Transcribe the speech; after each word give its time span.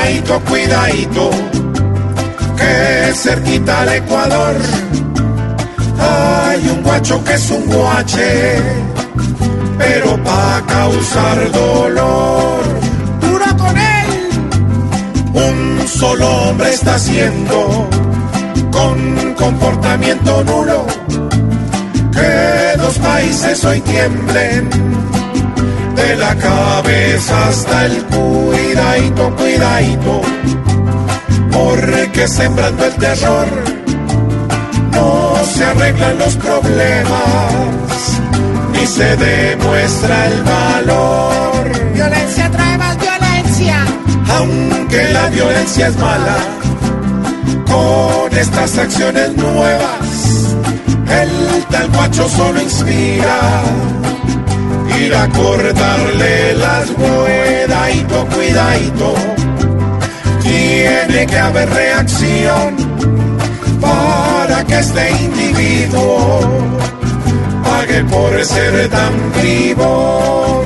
cuidadito, 0.00 0.40
cuidadito, 0.40 1.30
que 2.56 3.12
cerquita 3.14 3.82
al 3.82 3.88
Ecuador. 3.94 4.56
Hay 5.98 6.68
un 6.68 6.82
guacho 6.82 7.22
que 7.24 7.34
es 7.34 7.50
un 7.50 7.66
guache, 7.66 8.56
pero 9.78 10.22
pa' 10.24 10.62
causar 10.66 11.52
dolor, 11.52 12.62
dura 13.20 13.56
con 13.56 13.76
él, 13.76 14.30
un 15.34 15.88
solo 15.88 16.26
hombre 16.44 16.70
está 16.70 16.94
haciendo 16.94 17.88
con 18.70 19.34
comportamiento 19.34 20.44
nulo 20.44 20.86
que 22.12 22.78
dos 22.78 22.98
países 22.98 23.64
hoy 23.64 23.80
tiemblen 23.80 24.70
de 26.02 26.16
la 26.16 26.34
cabeza 26.36 27.48
hasta 27.48 27.86
el 27.86 28.04
cuidadito, 28.04 29.36
cuidadito, 29.36 30.20
porque 31.52 32.28
sembrando 32.28 32.84
el 32.86 32.94
terror 32.94 33.46
no 34.92 35.34
se 35.44 35.64
arreglan 35.64 36.18
los 36.18 36.36
problemas, 36.36 38.20
ni 38.72 38.86
se 38.86 39.16
demuestra 39.16 40.26
el 40.26 40.42
valor. 40.42 41.92
Violencia 41.94 42.50
trae 42.50 42.78
más 42.78 42.96
violencia. 42.98 43.84
Aunque 44.36 45.12
la 45.12 45.28
violencia 45.28 45.88
es 45.88 45.96
mala, 45.98 46.36
con 47.66 48.38
estas 48.38 48.78
acciones 48.78 49.36
nuevas, 49.36 50.56
el 51.22 51.64
tal 51.70 51.88
guacho 51.90 52.28
solo 52.28 52.60
inspira 52.60 53.62
a 55.14 55.28
cortarle 55.28 56.54
las 56.54 56.90
cuidadito, 56.90 58.26
cuidadito. 58.34 59.14
Tiene 60.42 61.26
que 61.26 61.38
haber 61.38 61.68
reacción 61.70 62.76
para 63.80 64.64
que 64.64 64.78
este 64.78 65.10
individuo 65.10 66.40
pague 67.64 68.04
por 68.04 68.44
ser 68.44 68.88
tan 68.88 69.32
vivo. 69.42 70.64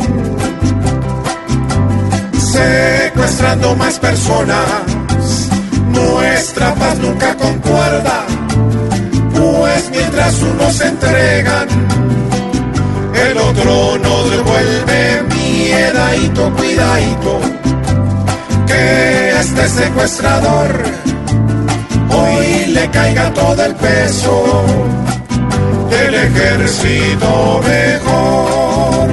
Secuestrando 2.39 3.75
más 3.77 3.99
personas, 3.99 4.65
nuestra 5.89 6.75
paz 6.75 6.99
nunca 6.99 7.35
concuerda, 7.35 8.25
pues 9.35 9.91
mientras 9.91 10.41
unos 10.43 10.73
se 10.75 10.87
entregan, 10.89 11.94
otro 13.49 13.99
nos 13.99 14.45
vuelve 14.45 15.23
miedadito, 15.35 16.53
cuidadito, 16.55 17.41
que 18.67 19.31
este 19.41 19.69
secuestrador 19.69 20.83
hoy 22.11 22.67
le 22.73 22.89
caiga 22.91 23.33
todo 23.33 23.65
el 23.65 23.75
peso 23.75 24.65
del 25.91 26.15
ejército 26.15 27.61
mejor, 27.67 29.09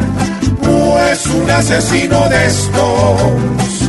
pues 0.62 1.26
un 1.28 1.50
asesino 1.50 2.30
de 2.30 2.46
estos 2.46 3.81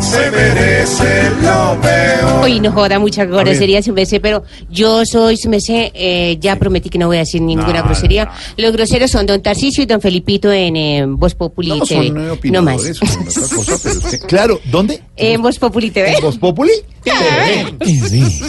se 0.00 0.30
merece 0.30 1.30
lo 1.42 1.78
peor. 1.80 2.44
Uy, 2.44 2.60
no 2.60 2.72
joda, 2.72 2.98
mucha 2.98 3.24
grosería, 3.24 3.82
su 3.82 3.92
merced, 3.92 4.20
pero 4.20 4.42
yo 4.70 5.04
soy 5.04 5.36
su 5.36 5.48
merced, 5.48 5.90
eh, 5.94 6.36
ya 6.40 6.56
prometí 6.56 6.88
que 6.88 6.98
no 6.98 7.06
voy 7.06 7.16
a 7.16 7.20
decir 7.20 7.42
ninguna 7.42 7.82
grosería. 7.82 8.30
Los 8.56 8.72
groseros 8.72 9.10
son 9.10 9.26
don 9.26 9.42
Tarcisio 9.42 9.82
y 9.82 9.86
don 9.86 10.00
Felipito 10.00 10.50
en 10.52 10.76
eh, 10.76 11.04
Voz 11.06 11.34
Populi 11.34 11.68
No, 11.68 11.80
TV. 11.84 12.08
son 12.08 12.16
eh, 12.16 12.20
no 12.26 12.32
opinadores, 12.32 13.00
más. 13.02 13.32
son 13.34 13.48
otra 13.52 13.56
cosa, 13.56 13.78
pero 13.82 14.26
Claro, 14.26 14.60
¿dónde? 14.70 15.02
En 15.16 15.42
Voz 15.42 15.58
Populi 15.58 15.90
TV. 15.90 16.14
¿En 16.14 16.22
Voz 16.22 16.38
Populi? 16.38 16.72
Sí. 17.04 18.40